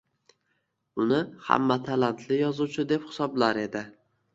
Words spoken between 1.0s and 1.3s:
Uni